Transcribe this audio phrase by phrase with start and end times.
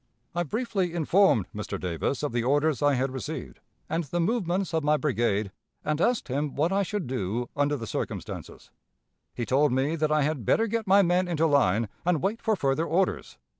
[0.33, 1.79] "I briefly informed Mr.
[1.79, 5.51] Davis of the orders I had received, and the movements of my brigade,
[5.85, 8.71] and asked him what I should do under the circumstances.
[9.35, 12.55] He told me that I had better get my men into line, and wait for
[12.55, 13.37] further orders.